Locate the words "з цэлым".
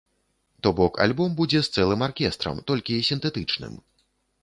1.69-2.01